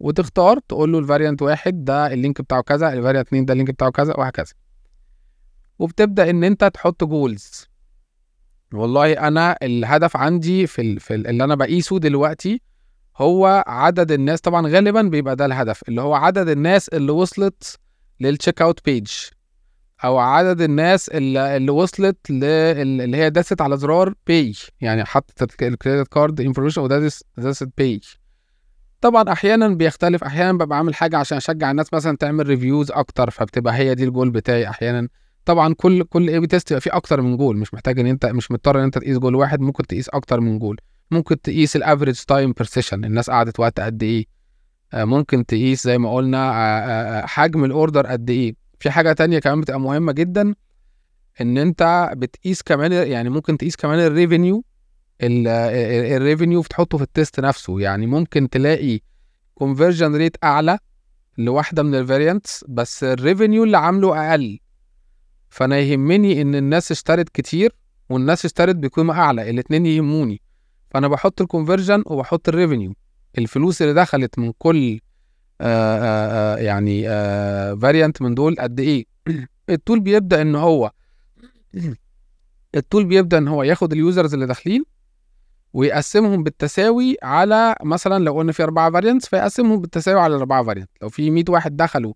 وتختار 0.00 0.58
تقول 0.58 0.92
له 0.92 0.98
ال 0.98 1.04
variant 1.04 1.42
واحد 1.42 1.84
ده 1.84 2.12
ال 2.12 2.18
link 2.18 2.40
بتاعه 2.40 2.62
كذا 2.62 2.92
ال 2.92 2.96
variant 2.96 3.26
اتنين 3.26 3.44
ده 3.44 3.52
ال 3.52 3.56
link 3.56 3.70
بتاعه 3.70 3.90
كذا 3.90 4.14
وهكذا. 4.18 4.52
وبتبدأ 5.78 6.30
إن 6.30 6.44
أنت 6.44 6.64
تحط 6.64 7.04
goals 7.04 7.68
والله 8.74 9.12
أنا 9.12 9.56
الهدف 9.62 10.16
عندي 10.16 10.66
في, 10.66 10.82
ال 10.82 11.00
في 11.00 11.14
ال 11.14 11.26
اللي 11.26 11.44
أنا 11.44 11.54
بقيسه 11.54 11.98
دلوقتي 11.98 12.62
هو 13.20 13.64
عدد 13.66 14.12
الناس 14.12 14.40
طبعا 14.40 14.66
غالبا 14.68 15.02
بيبقى 15.02 15.36
ده 15.36 15.46
الهدف 15.46 15.82
اللي 15.88 16.00
هو 16.00 16.14
عدد 16.14 16.48
الناس 16.48 16.88
اللي 16.88 17.12
وصلت 17.12 17.78
لل 18.20 18.62
checkout 18.62 18.84
page 18.84 19.10
أو 20.04 20.18
عدد 20.18 20.60
الناس 20.60 21.08
اللي, 21.08 21.56
اللي 21.56 21.70
وصلت 21.70 22.16
اللي 22.30 23.16
هي 23.16 23.30
دست 23.30 23.60
على 23.60 23.76
زرار 23.76 24.14
buy 24.26 24.54
يعني 24.80 25.04
حطت 25.04 25.62
ال 25.62 25.69
credit 25.69 26.08
card 26.08 26.40
information 26.40 26.82
ودست 26.82 27.26
دست 27.38 27.68
buy 27.78 28.00
طبعا 29.00 29.32
أحيانا 29.32 29.68
بيختلف 29.68 30.24
أحيانا 30.24 30.52
ببقى 30.52 30.78
عامل 30.78 30.94
حاجة 30.94 31.16
عشان 31.16 31.36
أشجع 31.36 31.70
الناس 31.70 31.94
مثلا 31.94 32.16
تعمل 32.16 32.46
reviews 32.46 32.90
أكتر 32.90 33.30
فبتبقى 33.30 33.74
هي 33.74 33.94
دي 33.94 34.04
الجول 34.04 34.30
بتاعي 34.30 34.68
أحيانا. 34.68 35.08
طبعا 35.44 35.74
كل 35.74 36.02
كل 36.02 36.28
A/B 36.28 36.46
test 36.46 36.70
يبقى 36.70 36.80
فيه 36.80 36.96
أكتر 36.96 37.20
من 37.20 37.36
جول 37.36 37.56
مش 37.56 37.74
محتاج 37.74 38.00
إن 38.00 38.06
أنت 38.06 38.26
مش 38.26 38.50
مضطر 38.50 38.78
إن 38.78 38.84
أنت 38.84 38.98
تقيس 38.98 39.18
جول 39.18 39.34
واحد 39.34 39.60
ممكن 39.60 39.86
تقيس 39.86 40.08
أكتر 40.08 40.40
من 40.40 40.58
جول 40.58 40.80
ممكن 41.10 41.40
تقيس 41.40 41.76
ال 41.76 41.81
average 41.81 42.20
time 42.20 42.52
per 42.52 42.66
session 42.66 43.04
الناس 43.04 43.30
قعدت 43.30 43.60
وقت 43.60 43.80
قد 43.80 44.02
إيه؟ 44.02 44.24
ممكن 44.94 45.46
تقيس 45.46 45.84
زي 45.84 45.98
ما 45.98 46.14
قلنا 46.14 47.26
حجم 47.26 47.64
ال 47.64 47.71
order 47.71 48.06
قد 48.06 48.30
إيه؟ 48.30 48.54
في 48.80 48.90
حاجة 48.90 49.12
تانية 49.12 49.38
كمان 49.38 49.60
بتبقى 49.60 49.80
مهمة 49.80 50.12
جدا 50.12 50.54
إن 51.40 51.58
أنت 51.58 52.10
بتقيس 52.16 52.62
كمان 52.62 52.92
يعني 52.92 53.28
ممكن 53.30 53.58
تقيس 53.58 53.76
كمان 53.76 53.98
ال 53.98 54.06
revenue 54.06 54.64
ال 55.22 55.39
revenue 55.39 56.60
بتحطه 56.60 56.98
في 56.98 57.04
ال 57.04 57.11
test 57.11 57.40
نفسه. 57.40 57.80
يعني 57.80 58.06
ممكن 58.06 58.48
تلاقي 58.50 59.00
conversion 59.54 60.16
rate 60.16 60.36
أعلى 60.44 60.78
لواحدة 61.38 61.82
من 61.82 61.94
ال 61.94 62.02
variants 62.02 62.64
بس 62.68 63.04
ال 63.04 63.11
revenue 63.11 63.64
اللي 63.64 63.78
عامله 63.78 64.30
أقل. 64.30 64.58
فأنا 65.50 65.78
يهمني 65.78 66.42
إن 66.42 66.54
الناس 66.54 66.90
اشترت 66.90 67.28
كتير 67.28 67.72
والناس 68.10 68.44
اشترت 68.44 68.76
بقيمة 68.76 69.14
أعلى. 69.14 69.50
الاتنين 69.50 69.86
يهموني. 69.86 70.40
فأنا 70.90 71.08
بحط 71.08 71.40
ال 71.40 71.46
conversion 71.46 72.02
وبحط 72.06 72.48
ال 72.48 72.54
revenue 72.54 72.94
الفلوس 73.38 73.82
اللي 73.82 73.94
دخلت 73.94 74.38
من 74.38 74.52
كل 74.58 75.00
آآ 75.60 75.98
آآ 76.00 76.58
يعني 76.58 77.02
variant 77.80 78.22
من 78.22 78.34
دول 78.34 78.56
قد 78.58 78.80
إيه؟ 78.80 79.04
ال 79.70 79.76
tool 79.76 80.00
بيبدأ 80.00 80.42
إن 80.42 80.54
هو 80.54 80.90
ال 82.74 82.80
tool 82.80 83.04
بيبدأ 83.04 83.38
إن 83.38 83.48
هو 83.48 83.62
ياخد 83.62 83.92
ال 83.92 83.99
users 83.99 84.34
اللي 84.34 84.46
داخلين 84.46 84.84
ويقسمهم 85.72 86.42
بالتساوي 86.42 87.16
على 87.22 87.74
مثلا 87.84 88.24
لو 88.24 88.32
قلنا 88.32 88.52
في 88.52 88.62
أربعة 88.62 88.90
variants 88.90 89.28
فيقسمهم 89.28 89.80
بالتساوي 89.80 90.20
على 90.20 90.34
الأربعة 90.34 90.64
variant 90.64 90.90
لو 91.02 91.08
في 91.08 91.30
100 91.30 91.44
واحد 91.48 91.76
دخلوا 91.76 92.12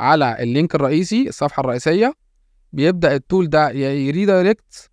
على 0.00 0.42
ال 0.42 0.48
link 0.48 0.74
الرئيسي 0.74 1.28
الصفحة 1.28 1.60
الرئيسية 1.60 2.14
بيبدأ 2.72 3.14
ال 3.14 3.21
tool 3.21 3.48
ده 3.48 3.70
ي 3.70 3.83
redirect 3.83 4.90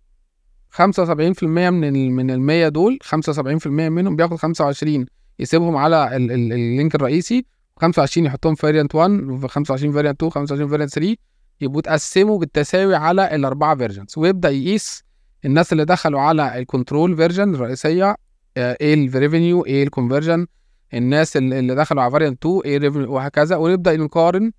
75% 0.74 1.42
من 1.44 2.12
من 2.12 2.30
ال 2.30 2.40
100 2.40 2.68
دول 2.68 2.98
75% 3.04 3.66
منهم 3.66 4.16
بياخد 4.16 4.36
25 4.36 5.06
يسيبهم 5.38 5.76
على 5.76 6.16
ال 6.16 6.32
ال 6.32 6.52
ال 6.52 6.60
link 6.60 6.94
الرئيسي 6.94 7.44
25 7.76 8.26
يحطهم 8.26 8.54
variant 8.54 8.94
1 8.94 9.10
و25 9.10 9.66
variant 9.66 10.22
2 10.22 10.30
25 10.30 10.70
variant 10.70 10.90
3 10.92 11.16
يبقوا 11.60 11.80
اتقسموا 11.80 12.38
بالتساوي 12.38 12.94
على 12.96 13.34
الأربعة 13.34 13.76
versions 13.76 14.14
ويبدأ 14.16 14.50
يقيس 14.50 15.04
الناس 15.44 15.72
اللي 15.72 15.84
دخلوا 15.84 16.20
على 16.20 16.58
ال 16.58 16.65
control 16.65 17.16
version 17.16 17.54
الرئيسية 17.54 18.16
آه، 18.56 18.76
إيه 18.80 18.94
ال 18.94 19.03
revenue 19.03 19.64
إيه 19.66 19.82
ال 19.82 19.88
conversion 19.88 20.46
الناس 20.94 21.36
اللي 21.36 21.74
دخلوا 21.74 22.02
على 22.02 22.10
variant 22.12 22.46
2 22.46 22.60
إيه 22.64 22.76
ال 22.76 22.80
revenue 22.80 23.12
وهكذا. 23.12 23.56
ونبدأ 23.56 23.96
نقارن 23.96 24.52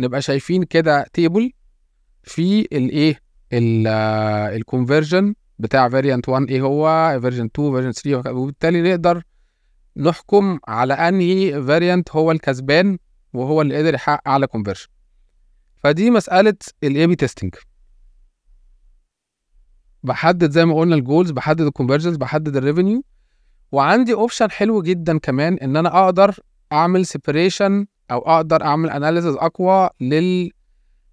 نبقى 0.00 0.22
شايفين 0.22 0.62
كده 0.62 1.06
table 1.12 1.52
في 2.22 2.60
الايه 2.60 3.20
ال 4.56 4.63
conversion 4.63 5.34
بتاع 5.58 5.88
variant 5.88 6.28
1 6.28 6.50
إيه 6.50 6.60
هو 6.60 7.18
version 7.20 7.44
2 7.44 7.72
version 7.72 7.92
3 7.92 8.32
وبالتالي 8.32 8.82
نقدر 8.90 9.22
نحكم 9.96 10.58
على 10.68 10.94
أنهي 10.94 11.62
variant 11.62 12.10
هو 12.10 12.30
الكسبان 12.30 12.98
وهو 13.32 13.62
اللي 13.62 13.78
قدر 13.78 13.94
يحقق 13.94 14.28
أعلى 14.28 14.46
conversion 14.46 14.86
فدي 15.76 16.10
مسألة 16.10 16.54
ال 16.84 17.06
A/B 17.06 17.16
testing 17.16 17.54
بحدد 20.02 20.50
زي 20.50 20.64
ما 20.64 20.74
قلنا 20.74 20.94
ال 20.94 21.00
goals 21.00 21.30
بحدد 21.30 21.60
ال 21.60 21.65
conversions 21.65 22.16
بحدد 22.16 22.56
ال 22.56 22.62
revenue 22.62 23.04
وعندي 23.72 24.14
option 24.14 24.50
حلو 24.50 24.82
جدا 24.82 25.18
كمان 25.18 25.54
إن 25.54 25.76
أنا 25.76 26.04
أقدر 26.04 26.34
أعمل 26.72 27.06
separation 27.06 27.86
أو 28.10 28.18
أقدر 28.18 28.62
أعمل 28.64 28.90
analysis 28.90 29.34
أقوى 29.34 29.90
لل 30.00 30.50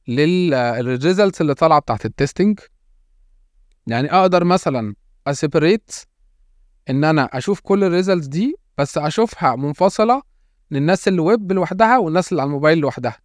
لل 0.08 0.38
results 0.38 1.42
اللي 1.42 1.54
طالعة 1.54 1.80
بتاعت 1.80 2.06
ال 2.06 2.12
testing 2.13 2.60
يعني 3.88 4.12
أقدر 4.12 4.44
مثلا 4.44 4.96
أ 5.28 5.35
separate 5.35 5.92
إن 6.90 7.04
أنا 7.04 7.30
أشوف 7.38 7.60
كل 7.60 7.84
ال 7.84 7.89
results 7.89 8.28
دي 8.28 8.56
بس 8.78 8.98
أشوفها 8.98 9.56
منفصلة 9.56 10.22
للناس 10.72 11.08
اللي 11.08 11.22
ويب 11.22 11.52
لوحدها 11.52 11.98
والناس 11.98 12.32
اللي 12.32 12.42
على 12.42 12.48
الموبايل 12.48 12.78
لوحدها. 12.78 13.18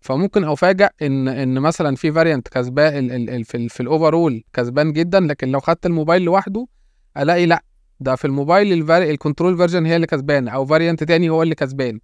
فممكن 0.00 0.44
افاجئ 0.44 0.88
إن 1.02 1.28
إن 1.28 1.58
مثلا 1.60 1.96
في 1.96 2.12
variant 2.12 2.48
كسبان 2.48 3.42
في 3.42 3.68
في 3.68 3.80
ال 3.80 3.88
overall 3.88 4.44
كسبان 4.52 4.92
جدا 4.92 5.20
لكن 5.20 5.48
لو 5.48 5.60
خدت 5.60 5.86
الموبايل 5.86 6.22
لوحده 6.22 6.66
ألاقي 7.16 7.46
لأ 7.46 7.64
ده 8.00 8.16
في 8.16 8.24
الموبايل 8.24 8.90
ال 8.92 9.00
control 9.00 9.56
version 9.56 9.86
هي 9.86 9.96
اللي 9.96 10.06
كسبان 10.06 10.48
أو 10.48 10.66
variant 10.66 11.04
تاني 11.04 11.30
هو 11.30 11.42
اللي 11.42 11.54
كسبان. 11.54 12.00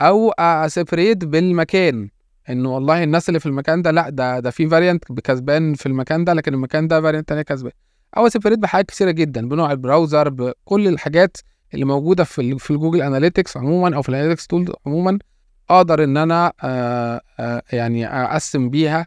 أو 0.00 0.30
أ 0.38 0.48
separate 0.48 1.24
بالمكان. 1.24 2.10
إنه 2.50 2.74
والله 2.74 3.02
الناس 3.02 3.28
اللي 3.28 3.40
في 3.40 3.46
المكان 3.46 3.82
ده 3.82 3.90
لأ 3.90 4.10
ده 4.10 4.40
ده 4.40 4.50
في 4.50 4.68
variant 4.68 5.04
كسبان 5.12 5.74
في 5.74 5.86
المكان 5.86 6.24
ده 6.24 6.32
لكن 6.32 6.54
المكان 6.54 6.88
ده 6.88 7.00
variant 7.00 7.28
تاني 7.28 7.44
كسبان. 7.44 7.72
أو 8.16 8.26
ا 8.26 8.30
separate 8.30 8.58
بحاجات 8.58 8.86
كتيرة 8.86 9.10
جدا 9.10 9.48
بنوع 9.48 9.72
ال 9.72 9.79
browser 9.79 10.28
بكل 10.28 10.88
الحاجات 10.88 11.36
اللي 11.74 11.84
موجودة 11.84 12.24
في 12.24 12.58
في 12.58 12.70
ال 12.70 12.75
Google 12.75 13.02
Analytics 13.02 13.56
عموما 13.56 13.96
أو 13.96 14.02
في 14.02 14.08
ال 14.08 14.12
analytics 14.12 14.46
tool 14.46 14.74
عموما 14.86 15.18
أقدر 15.70 16.04
إن 16.04 16.16
أنا 16.16 16.52
آه 16.62 17.20
آه 17.40 17.62
يعني 17.72 18.06
أقسم 18.06 18.70
بيها 18.70 19.06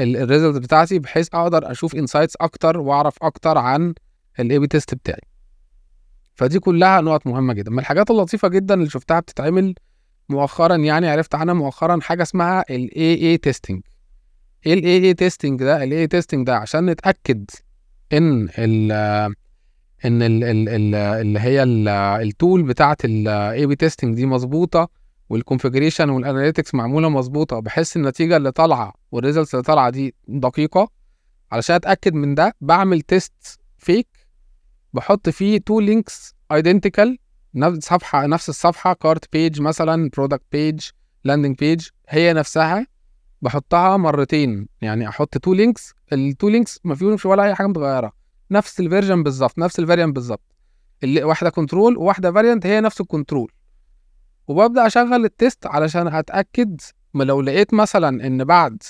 ال 0.00 0.08
result 0.08 0.56
بتاعتي 0.62 0.98
بحيث 0.98 1.28
أقدر 1.34 1.70
أشوف 1.70 1.94
insights 1.94 2.36
أكتر 2.40 2.78
وأعرف 2.78 3.16
أكتر 3.22 3.58
عن 3.58 3.94
ال 4.40 4.58
A/B 4.58 4.66
test 4.66 4.94
بتاعي. 4.94 5.20
فدي 6.34 6.58
كلها 6.58 7.00
نقط 7.00 7.26
مهمة 7.26 7.54
جدا. 7.54 7.70
من 7.70 7.78
الحاجات 7.78 8.10
اللطيفة 8.10 8.48
جدا 8.48 8.74
اللي 8.74 8.90
شفتها 8.90 9.20
بتتعمل 9.20 9.74
مؤخرا 10.32 10.76
يعني 10.76 11.08
عرفت 11.08 11.34
عنها 11.34 11.54
مؤخرا 11.54 12.00
حاجة 12.00 12.22
اسمها 12.22 12.64
ال 12.70 13.14
A/A 13.14 13.36
testing 13.36 13.80
إيه 14.66 14.74
ال 14.74 14.96
A/A 15.04 15.14
testing 15.14 15.60
ده؟ 15.64 15.84
ال 15.84 15.98
A/A 16.00 16.06
testing 16.06 16.46
ده 16.46 16.56
عشان 16.56 16.86
نتأكد 16.86 17.50
إن 18.12 18.48
ال 18.58 18.92
إن 20.04 20.22
ال 20.22 20.44
ال 20.44 20.68
ال 20.68 20.94
اللي 20.94 21.40
هي 21.40 21.62
ال- 21.62 21.88
ال 21.88 22.03
tool 22.03 22.62
بتاعت 22.62 23.04
ال 23.04 23.66
A/B 23.66 23.76
testing 23.76 24.14
دي 24.14 24.26
مظبوطة 24.26 24.88
وال 25.28 25.39
configuration 25.39 26.08
وال 26.10 26.22
analytics 26.22 26.74
معمولة 26.74 27.08
مظبوطة. 27.08 27.58
بحيث 27.60 27.96
النتيجة 27.96 28.36
اللي 28.36 28.52
طالعة 28.52 28.92
وال 29.12 29.21
results 29.21 29.54
اللي 29.54 29.62
طالعة 29.62 29.90
دي 29.90 30.14
دقيقة. 30.28 30.88
علشان 31.52 31.76
أتأكد 31.76 32.14
من 32.14 32.34
ده 32.34 32.54
بعمل 32.60 33.00
test 33.00 33.60
fake 33.78 34.08
بحط 34.92 35.28
فيه 35.28 35.58
two 35.58 35.80
links 35.80 36.34
identical 36.52 37.18
نفس 37.54 37.78
صفحه 37.86 38.26
نفس 38.26 38.48
الصفحة 38.48 38.92
cart 38.92 39.32
page 39.32 39.60
مثلا 39.60 40.10
product 40.16 40.44
page 40.52 40.80
landing 41.24 41.56
page 41.58 41.88
هي 42.08 42.32
نفسها 42.32 42.86
بحطها 43.42 43.96
مرتين. 43.96 44.68
يعني 44.80 45.08
أحط 45.08 45.38
two 45.38 45.54
links 45.54 45.94
ال 46.12 46.21
two 46.21 46.48
links 46.48 46.80
ما 46.84 46.94
فيهمش 46.94 47.26
ولا 47.26 47.42
أي 47.44 47.54
حاجة 47.54 47.66
متغيرة. 47.66 48.12
نفس 48.50 48.80
ال 48.80 48.85
version 48.85 49.22
بالظبط 49.22 49.58
نفس 49.58 49.78
ال 49.78 49.83
variant 49.83 50.14
بالظبط. 50.14 50.54
واحدة 51.04 51.50
control 51.50 51.96
وواحدة 51.96 52.32
variant 52.32 52.66
هي 52.66 52.80
نفس 52.80 53.00
ال 53.00 53.07
control 53.07 53.52
وببدأ 54.48 54.86
أشغل 54.86 55.24
ال 55.24 55.32
test 55.32 55.66
علشان 55.66 56.08
اتاكد 56.08 56.80
ما 57.14 57.24
لو 57.24 57.40
لقيت 57.40 57.74
مثلا 57.74 58.26
إن 58.26 58.44
بعد 58.44 58.82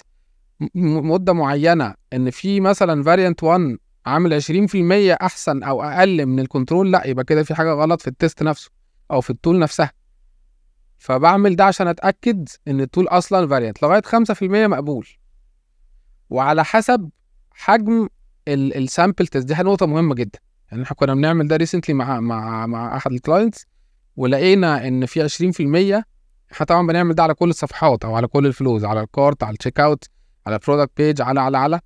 مدة 0.75 1.33
معينة 1.33 1.95
إن 2.13 2.31
في 2.31 2.61
مثلا 2.61 3.03
variant 3.03 3.43
1 3.43 3.77
عامل 4.07 4.43
20% 4.43 5.23
أحسن 5.23 5.63
أو 5.63 5.83
أقل 5.83 6.27
من 6.27 6.41
ال 6.41 6.47
control 6.47 6.93
لأ 6.93 7.07
يبقى 7.07 7.25
كده 7.25 7.43
في 7.43 7.55
حاجة 7.55 7.73
غلط 7.73 8.01
في 8.03 8.09
ال 8.09 8.16
test 8.16 8.43
نفسه 8.43 8.71
أو 9.11 9.21
في 9.21 9.31
ال 9.31 9.36
tool 9.36 9.59
نفسها. 9.59 9.93
فبعمل 10.99 11.57
ده 11.57 11.65
عشان 11.65 11.89
أتأكد 11.89 12.49
إن 12.69 12.81
ال 12.81 12.86
tool 12.86 13.09
أصلا 13.09 13.47
variance 13.49 13.83
لغاية 13.83 14.03
5% 14.03 14.43
مقبول. 14.43 15.09
وعلى 16.31 16.65
حسب 16.65 17.11
حجم 17.51 18.09
ال 18.49 18.60
sample 18.60 19.27
test 19.27 19.47
دي 19.47 19.55
نقطة 19.63 19.87
مهمة 19.87 20.15
جدا. 20.15 20.39
يعني 20.71 20.83
إحنا 20.83 20.97
كنا 20.97 21.15
بنعمل 21.15 21.49
ده 21.49 21.57
recently 21.57 21.95
مع 21.95 22.21
مع 22.21 22.67
مع 22.67 22.97
أحد 22.97 23.13
ال 23.13 23.19
clients 23.20 23.67
ولقينا 24.17 24.89
إن 24.89 25.07
في 25.07 25.29
20% 26.01 26.05
إحنا 26.53 26.67
طبعا 26.67 26.87
بنعمل 26.87 27.15
ده 27.15 27.23
على 27.23 27.35
كل 27.35 27.51
الصفحات 27.51 28.05
أو 28.05 28.15
على 28.17 28.27
كل 28.27 28.47
ال 28.47 28.53
flows 28.53 28.85
على 28.85 29.01
ال 29.01 29.09
cart 29.09 29.43
على 29.43 29.53
ال 29.53 29.81
checkout 29.81 30.05
على 30.47 30.57
ال 30.57 30.61
product 30.61 30.93
page 30.97 31.21
على 31.23 31.41
على 31.41 31.59
على 31.59 31.75
على 31.75 31.81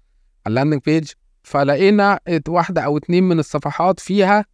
ال 0.46 0.50
landing 0.50 0.80
page 0.86 1.10
فلقينا 1.46 2.20
واحدة 2.48 2.80
أو 2.82 2.96
اتنين 2.98 3.24
من 3.24 3.38
الصفحات 3.38 4.00
فيها 4.00 4.44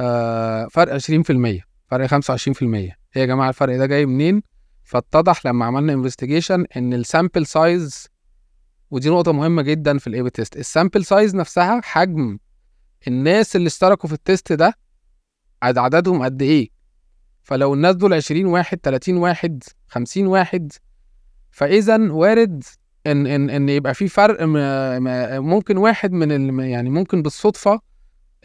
آه 0.00 0.66
فرق 0.70 0.98
20% 0.98 1.62
فرق 1.90 2.06
25% 2.20 2.62
إيه 2.62 2.96
يا 3.16 3.24
جماعة 3.24 3.48
الفرق 3.48 3.76
ده 3.76 3.86
جاي 3.86 4.06
منين؟ 4.06 4.42
فاتضح 4.82 5.46
لما 5.46 5.64
عملنا 5.66 5.92
investigation 5.92 6.64
إن 6.76 6.94
ال 6.94 7.01
sample 7.01 7.46
size 7.46 8.06
ودي 8.90 9.08
نقطة 9.10 9.32
مهمة 9.32 9.62
جدا 9.62 9.98
في 9.98 10.06
ال 10.06 10.30
A/A 10.30 10.41
test 10.41 10.56
ال 10.56 10.63
sample 10.63 11.04
size 11.04 11.34
نفسها 11.36 11.80
حجم 11.84 12.38
الناس 13.08 13.56
اللي 13.56 13.66
اشتركوا 13.66 14.08
في 14.08 14.14
ال 14.14 14.22
test 14.22 14.52
ده 14.52 14.74
عد- 15.62 15.78
عددهم 15.78 16.22
قد 16.22 16.42
إيه؟ 16.42 16.68
فلو 17.42 17.74
الناس 17.74 17.96
دول 17.96 18.14
20 18.14 18.44
واحد 18.46 18.78
30 18.82 19.16
واحد 19.16 19.62
50 19.88 20.26
واحد 20.26 20.72
فاذا 21.50 22.12
وارد 22.12 22.64
إن 23.08 23.26
إن 23.26 23.50
إن 23.50 23.68
يبقى 23.68 23.94
في 23.94 24.08
فرق 24.08 24.36
ممكن 25.40 25.76
واحد 25.76 26.12
من 26.12 26.60
يعني 26.60 26.90
ممكن 26.90 27.22
بالصدفة 27.22 27.80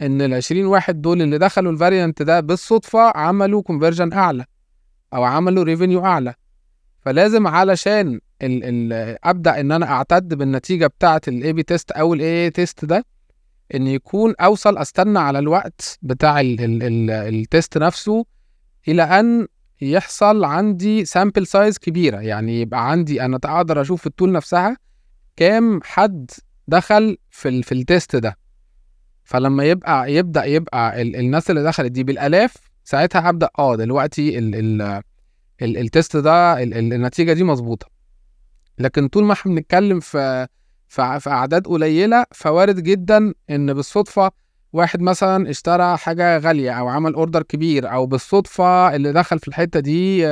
إن 0.02 0.22
ال 0.22 0.34
20 0.34 0.66
واحد 0.66 1.02
دول 1.02 1.22
اللي 1.22 1.38
دخلوا 1.38 1.72
ال 1.72 1.78
variant 1.78 2.22
ده 2.22 2.40
بالصدفة 2.40 3.12
عملوا 3.16 3.62
conversion 3.62 4.12
أعلى 4.12 4.44
أو 5.14 5.24
عملوا 5.24 5.64
revenue 5.64 6.04
أعلى. 6.04 6.34
فلازم 7.00 7.46
علشان 7.46 8.20
ال 8.42 8.64
ال 8.92 9.16
أبدأ 9.24 9.60
إن 9.60 9.72
أنا 9.72 9.86
أعتد 9.90 10.34
بالنتيجة 10.34 10.86
بتاعه 10.86 11.20
ال 11.28 11.52
A/B 11.52 11.62
test 11.62 11.90
أو 11.90 12.14
ال 12.14 12.50
A/A 12.50 12.65
test 12.65 12.84
ده 12.84 13.04
إن 13.74 13.86
يكون 13.86 14.34
أوصل 14.40 14.78
أستنى 14.78 15.18
على 15.18 15.38
الوقت 15.38 15.98
بتاع 16.02 16.40
ال 16.40 16.60
ال 16.60 16.82
ال 16.82 17.10
ال 17.10 17.24
test 17.24 17.78
نفسه 17.78 18.24
إلى 18.88 19.02
أن 19.02 19.46
يحصل 19.80 20.44
عندي 20.44 21.04
sample 21.04 21.46
size 21.46 21.78
كبيرة. 21.78 22.20
يعني 22.20 22.60
يبقى 22.60 22.90
عندي 22.90 23.24
أنا 23.24 23.38
أقدر 23.44 23.80
أشوف 23.80 24.00
في 24.00 24.06
ال 24.06 24.11
tool 24.11 24.32
نفسها 24.32 24.76
كام 25.36 25.80
حد 25.84 26.30
دخل 26.68 27.16
في 27.30 27.48
ال 27.48 27.62
في 27.62 27.72
ال 27.72 27.81
test 27.81 28.16
ده. 28.16 28.38
فلما 29.24 29.64
يبقى 29.64 30.14
يبدأ 30.14 30.44
يبقى 30.44 31.02
ال 31.02 31.16
الناس 31.16 31.50
اللي 31.50 31.62
دخلت 31.62 31.92
دي 31.92 32.04
بالآلاف 32.04 32.54
ساعتها 32.84 33.28
ابدا 33.28 33.48
آه 33.58 33.76
دلوقتي 33.76 34.38
ال 34.38 34.54
ال 34.54 34.82
ال 35.62 35.76
ال 35.78 35.86
test 35.86 36.16
ده 36.16 36.62
ال 36.62 36.74
ال 36.74 36.92
النتيجة 36.92 37.32
دي 37.32 37.44
مظبوطة. 37.44 37.86
لكن 38.78 39.08
طول 39.08 39.24
ما 39.24 39.32
إحنا 39.32 39.52
بنتكلم 39.54 40.00
في 40.00 40.46
في 40.88 41.30
أعداد 41.30 41.66
قليلة 41.66 42.24
فوارد 42.32 42.80
جدا 42.82 43.34
إن 43.50 43.74
بالصدفة 43.74 44.30
واحد 44.74 45.00
مثلا 45.02 45.50
اشترى 45.50 45.96
حاجة 45.96 46.38
غالية 46.38 46.70
أو 46.70 46.88
عمل 46.88 47.14
order 47.14 47.42
كبير 47.42 47.92
أو 47.92 48.06
بالصدفة 48.06 48.94
اللي 48.96 49.12
دخل 49.12 49.38
في 49.38 49.48
الحتة 49.48 49.80
دي 49.80 50.26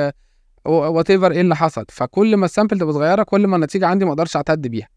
whatever 0.65 1.31
إيه 1.31 1.41
اللي 1.41 1.55
حصل. 1.55 1.85
فكل 1.89 2.37
ما 2.37 2.45
ال 2.45 2.50
sample 2.50 2.79
تبقى 2.79 2.93
صغيرة 2.93 3.23
كل 3.23 3.47
ما 3.47 3.55
النتيجة 3.55 3.87
عندي 3.87 4.05
ما 4.05 4.11
أقدرش 4.11 4.35
أعتد 4.35 4.67
بيها. 4.67 4.87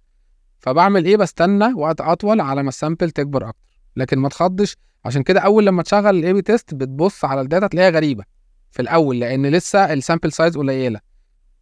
فبعمل 0.59 1.05
إيه؟ 1.05 1.17
بستنى 1.17 1.75
وقت 1.75 2.01
أطول 2.01 2.41
على 2.41 2.63
ما 2.63 2.69
ال 2.69 2.75
sample 2.75 3.11
تكبر 3.11 3.49
أكتر. 3.49 3.59
لكن 3.97 4.19
ما 4.19 4.29
تخضش 4.29 4.77
عشان 5.05 5.23
كده 5.23 5.41
أول 5.41 5.67
لما 5.67 5.83
تشغل 5.83 6.17
ال 6.17 6.33
A/B 6.33 6.43
test 6.43 6.75
بتبص 6.75 7.25
على 7.25 7.41
ال 7.41 7.46
data 7.46 7.67
تلاقيها 7.67 7.91
غريبة 7.91 8.25
في 8.71 8.83
الأول 8.83 9.21
لأن 9.21 9.47
لسه 9.47 9.93
ال 9.93 9.99
sample 9.99 10.33
size 10.33 10.57
قليلة. 10.59 11.01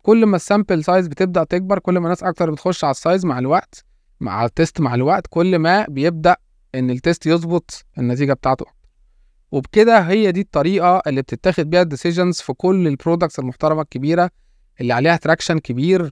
كل 0.03 0.27
ما 0.27 0.37
ال 0.37 0.44
sample 0.44 0.85
size 0.85 1.09
بتبدأ 1.09 1.45
تكبر 1.45 1.79
كل 1.79 1.99
ما 1.99 2.09
ناس 2.09 2.23
أكتر 2.23 2.51
بتخش 2.51 2.85
على 2.85 2.91
ال 2.91 2.98
size 2.98 3.27
مع 3.27 3.39
الوقت 3.39 3.85
مع 4.21 4.45
ال 4.45 4.52
test 4.52 4.81
مع 4.81 4.95
الوقت 4.95 5.27
كل 5.31 5.59
ما 5.59 5.87
بيبدأ 5.89 6.37
إن 6.75 6.91
ال 6.91 6.98
test 6.98 7.27
يظبط 7.27 7.85
النتيجة 7.99 8.33
بتاعته. 8.33 8.67
وبكده 9.53 9.99
هي 10.01 10.33
دي 10.33 10.41
الطريقة 10.41 11.03
اللي 11.07 11.23
بتتاخد 11.23 11.71
بيها 11.71 11.83
ال 11.83 11.88
decisions 11.88 12.41
في 12.41 12.53
كل 12.53 12.87
ال 12.89 12.94
products 12.94 13.39
المحترمة 13.39 13.83
الكبيرة 13.83 14.31
اللي 14.81 14.93
عليها 14.93 15.17
traction 15.17 15.59
كبير. 15.59 16.11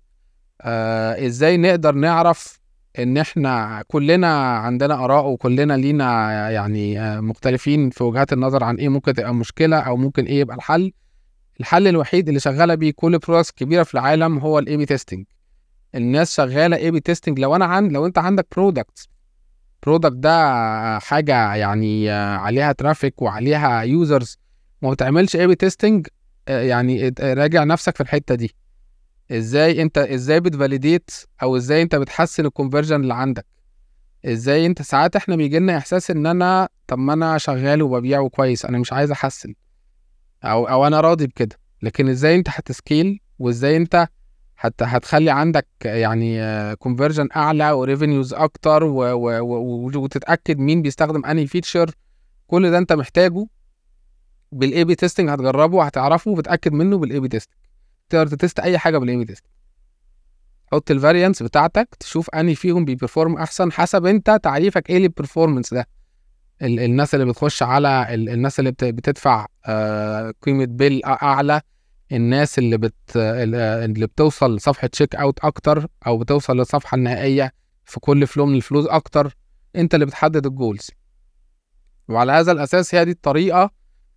آه 0.60 1.26
إزاي 1.26 1.56
نقدر 1.56 1.94
نعرف 1.94 2.58
إن 2.98 3.18
إحنا 3.18 3.82
كلنا 3.88 4.56
عندنا 4.56 5.04
آراء 5.04 5.26
وكلنا 5.26 5.76
لينا 5.76 6.30
يعني 6.50 7.00
آه 7.00 7.20
مختلفين 7.20 7.90
في 7.90 8.04
وجهات 8.04 8.32
النظر 8.32 8.64
عن 8.64 8.76
إيه 8.76 8.88
ممكن 8.88 9.14
تبقى 9.14 9.34
مشكلة 9.34 9.76
أو 9.80 9.96
ممكن 9.96 10.24
إيه 10.24 10.40
يبقى 10.40 10.56
الحل. 10.56 10.92
الحل 11.60 11.88
الوحيد 11.88 12.28
اللي 12.28 12.40
شغالة 12.40 12.74
بيه 12.74 12.92
كل 12.96 13.18
products 13.18 13.50
كبيرة 13.50 13.82
في 13.82 13.94
العالم 13.94 14.38
هو 14.38 14.58
ال 14.58 14.76
A/B 14.76 14.86
testing 14.86 15.24
الناس 15.94 16.34
شغالة 16.36 16.76
A/B 16.76 17.00
testing 17.00 17.38
لو 17.40 17.56
أنا 17.56 17.64
عند 17.64 17.92
لو 17.92 18.06
أنت 18.06 18.18
عندك 18.18 18.46
product 18.56 19.08
product 19.82 20.16
ده 20.16 20.98
حاجة 20.98 21.54
يعني 21.54 22.10
عليها 22.10 22.72
traffic 22.72 23.22
وعليها 23.22 23.80
users 23.80 24.38
وما 24.82 24.92
بتعملش 24.92 25.36
A/B 25.36 25.54
testing 25.54 26.06
يعني 26.48 27.14
راجع 27.20 27.64
نفسك 27.64 27.94
في 27.96 28.00
الحتة 28.02 28.34
دي. 28.34 28.54
إزاي 29.30 29.82
أنت 29.82 29.98
إزاي 29.98 30.40
بت 30.40 30.54
validate 30.54 31.10
أو 31.42 31.56
إزاي 31.56 31.82
أنت 31.82 31.94
بتحسن 31.94 32.46
ال 32.46 32.51
conversion 32.51 33.00
اللي 33.00 33.14
عندك؟ 33.14 33.46
إزاي 34.24 34.66
أنت 34.66 34.82
ساعات 34.82 35.16
إحنا 35.16 35.36
بيجي 35.36 35.58
لنا 35.58 35.76
إحساس 35.76 36.10
إن 36.10 36.26
أنا 36.26 36.68
طب 36.86 36.98
ما 36.98 37.12
أنا 37.12 37.38
شغال 37.38 37.82
وببيع 37.82 38.20
وكويس 38.20 38.64
أنا 38.64 38.78
مش 38.78 38.92
عايز 38.92 39.10
أحسن. 39.10 39.54
أو 40.44 40.68
أو 40.68 40.86
أنا 40.86 41.00
راضي 41.00 41.26
بكده. 41.26 41.56
لكن 41.82 42.08
إزاي 42.08 42.34
أنت 42.34 42.48
هت 42.50 42.70
scale 42.70 43.20
وإزاي 43.38 43.76
أنت 43.76 44.08
هت 44.64 44.82
هتخلي 44.82 45.30
عندك 45.30 45.66
يعني 45.84 46.40
conversion 46.76 47.28
أعلى 47.36 47.70
و 47.72 47.79
revenues 47.79 48.34
أكتر 48.34 48.84
و 48.84 49.02
و 49.04 49.40
و 49.40 49.90
وتتأكد 49.98 50.58
مين 50.58 50.82
بيستخدم 50.82 51.24
أنهي 51.24 51.46
feature 51.46 51.90
كل 52.46 52.70
ده 52.70 52.78
أنت 52.78 52.92
محتاجه 52.92 53.46
بال 54.52 54.84
A/B 54.84 54.94
testing 54.94 55.30
هتجربه 55.30 55.76
وهتعرفه 55.76 56.30
وتتأكد 56.30 56.72
منه 56.72 56.98
بال 56.98 57.20
A/B 57.20 57.28
testing 57.28 57.56
تقدر 58.08 58.26
ت 58.26 58.33
test 58.33 58.60
أي 58.60 58.78
حاجة 58.78 58.98
بال 58.98 59.16
A/B 59.16 59.24
testing 59.24 59.50
حط 60.72 60.90
ال 60.90 60.96
variants 60.96 61.42
بتاعتك 61.42 61.88
تشوف 62.00 62.30
أنهي 62.30 62.54
فيهم 62.54 62.84
بي 62.84 62.96
perform 62.96 63.36
أحسن 63.36 63.72
حسب 63.72 64.06
أنت 64.06 64.40
تعريفك 64.42 64.90
إيه 64.90 64.98
لل 64.98 65.10
performance 65.10 65.74
ده. 65.74 65.86
ال 66.62 66.80
الناس 66.80 67.14
اللي 67.14 67.26
بتخش 67.26 67.62
على 67.62 68.14
ال 68.14 68.28
الناس 68.28 68.58
اللي 68.60 68.70
بتدفع 68.70 69.46
آه 69.66 70.34
قيمة 70.42 70.64
bill 70.64 71.04
أعلى 71.04 71.60
الناس 72.12 72.58
اللي 72.58 72.78
بت 72.78 72.94
اللي 73.16 74.06
بتوصل 74.06 74.56
لصفحه 74.56 74.86
checkout 74.86 75.38
أكتر 75.44 75.86
أو 76.06 76.18
بتوصل 76.18 76.56
للصفحة 76.56 76.94
النهائية 76.94 77.52
في 77.84 78.00
كل 78.00 78.26
flow 78.26 78.46
من 78.46 78.54
ال 78.56 78.61
flows 78.61 78.86
أكتر 78.86 79.36
أنت 79.76 79.94
اللي 79.94 80.06
بتحدد 80.06 80.46
ال 80.46 80.54
goals 80.54 80.90
وعلى 82.08 82.32
هذا 82.32 82.52
الأساس 82.52 82.94
هي 82.94 83.04
دي 83.04 83.10
الطريقة 83.10 83.70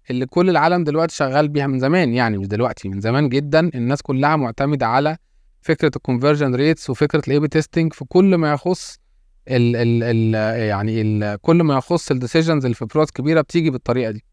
اللي 0.09 0.25
كل 0.25 0.49
العالم 0.49 0.83
دلوقتي 0.83 1.15
شغال 1.15 1.47
بيها 1.47 1.67
من 1.67 1.79
زمان 1.79 2.13
يعني 2.13 2.37
مش 2.37 2.47
دلوقتي 2.47 2.89
من 2.89 3.01
زمان 3.01 3.29
جدا 3.29 3.59
الناس 3.75 4.01
كلها 4.01 4.35
معتمدة 4.35 4.87
على 4.87 5.17
فكرة 5.61 5.91
ال 5.95 6.01
conversion 6.01 6.55
rates 6.55 6.89
وفكرة 6.89 7.21
ال 7.27 7.39
A/B 7.39 7.47
testing 7.47 7.93
في 7.93 8.05
كل 8.05 8.35
ما 8.35 8.51
يخص 8.53 8.99
ال 9.47 9.75
ال 9.75 10.03
ال 10.03 10.33
يعني 10.59 11.01
ال 11.01 11.41
كل 11.41 11.63
ما 11.63 11.77
يخص 11.77 12.11
ال 12.11 12.17
decisions 12.17 12.65
اللي 12.65 12.75
في 12.75 12.85
product 12.85 13.15
كبيرة 13.15 13.41
بتيجي 13.41 13.69
بالطريقة 13.69 14.11
دي. 14.11 14.25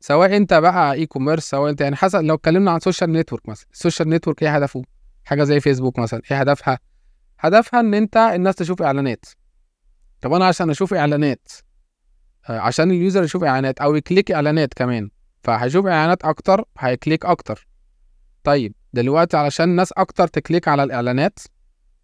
سواء 0.00 0.36
انت 0.36 0.54
بقى 0.54 0.92
e-commerce 0.92 1.50
سواء 1.50 1.70
انت 1.70 1.80
يعني 1.80 1.96
حسب 1.96 2.20
لو 2.20 2.34
اتكلمنا 2.34 2.70
عن 2.70 2.80
social 2.80 3.12
network 3.12 3.48
مثلا. 3.48 3.66
ال 3.72 3.77
social 3.77 4.08
network 4.08 4.42
إيه 4.42 4.56
هدفه؟ 4.56 4.82
حاجة 5.24 5.44
زي 5.44 5.60
فيسبوك 5.60 5.98
مثلا 5.98 6.22
إيه 6.30 6.40
هدفها؟ 6.40 6.78
هدفها 7.38 7.80
ان 7.80 7.94
انت 7.94 8.16
الناس 8.16 8.54
تشوف 8.54 8.82
اعلانات. 8.82 9.24
طب 10.20 10.32
أنا 10.32 10.46
عشان 10.46 10.70
أشوف 10.70 10.94
اعلانات 10.94 11.48
عشان 12.48 12.90
ال 12.90 12.96
user 12.96 13.22
يشوف 13.24 13.44
اعلانات 13.44 13.80
أو 13.80 13.94
ي 13.94 14.00
click 14.00 14.32
اعلانات 14.32 14.74
كمان 14.74 15.10
فهيشوف 15.42 15.86
اعلانات 15.86 16.24
أكتر 16.24 16.64
هي 16.78 16.91
click 16.91 17.24
أكتر. 17.26 17.66
طيب 18.44 18.74
دلوقتي 18.92 19.36
علشان 19.36 19.68
ناس 19.68 19.92
أكتر 19.92 20.26
ت 20.28 20.35
click 20.35 20.68
على 20.68 20.82
الاعلانات 20.82 21.38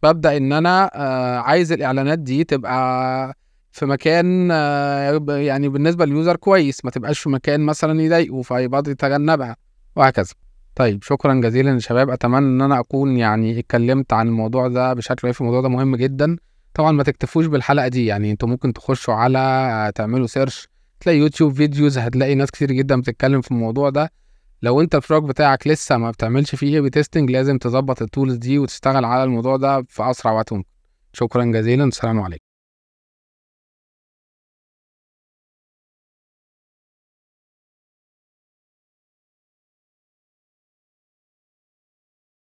ببدأ 0.03 0.37
ان 0.37 0.53
أنا 0.53 0.91
آه 0.95 1.39
عايز 1.39 1.73
الاعلانات 1.73 2.19
دي 2.19 2.45
تبقى 2.45 3.35
في 3.75 3.87
مكان 3.87 4.49
آه 4.53 5.21
يعني 5.29 5.69
بالنسبة 5.69 6.05
لل 6.05 6.16
user 6.16 6.37
كويس 6.37 6.85
ما 6.85 6.91
تبقاش 6.91 7.19
في 7.19 7.29
مكان 7.29 7.61
مثلا 7.61 8.03
يضايقه 8.03 8.43
فيبقى 8.43 8.83
يتجنبها 8.87 9.57
وهكذا. 9.97 10.35
طيب 10.75 11.03
شكرا 11.03 11.35
جزيلا 11.35 11.75
يا 11.75 11.79
شباب. 11.79 12.11
أتمنى 12.11 12.39
إن 12.39 12.61
أنا 12.61 12.81
أكون 12.81 13.17
يعني 13.17 13.59
اتكلمت 13.59 14.13
عن 14.13 14.29
الموضوع 14.29 14.69
ده 14.69 14.93
بشكل 14.93 15.29
كويس 15.29 15.41
الموضوع 15.41 15.61
ده 15.61 15.69
مهم 15.69 15.97
جدا. 15.97 16.37
طبعا 16.75 16.93
ما 16.93 17.03
تكتفوش 17.03 17.47
بالحلقة 17.47 17.89
دي 17.89 18.07
يعني 18.07 18.31
أنتوا 18.31 18.49
ممكن 18.49 18.73
تخشوا 18.73 19.15
على 19.15 19.93
تعملوا 19.95 20.27
search 20.27 20.69
تلاقي 21.01 21.19
YouTube 21.19 21.53
videos 21.53 21.99
هتلاقي 21.99 22.35
ناس 22.35 22.51
كتير 22.51 22.73
جدا 22.73 23.01
بتتكلم 23.01 23.41
في 23.41 23.51
الموضوع 23.51 23.91
ده. 23.91 24.13
لو 24.63 24.81
أنت 24.81 24.95
ال 24.95 24.99
product 24.99 25.29
بتاعك 25.29 25.67
لسه 25.69 25.97
ما 25.97 26.11
بتعملش 26.11 26.55
فيه 26.55 26.81
A/B 26.81 26.91
testing 26.91 27.31
لازم 27.31 27.59
تظبط 27.59 28.03
ال 28.03 28.08
tools 28.08 28.35
دي 28.35 28.59
وتشتغل 28.59 29.05
على 29.05 29.25
الموضوع 29.25 29.57
ده 29.57 29.83
في 29.89 30.11
أسرع 30.11 30.33
وقت 30.33 30.53
ممكن. 30.53 30.69
شكرا 31.13 31.45
جزيلا 31.45 31.85
السلام 31.85 32.21
عليكم. 32.21 32.54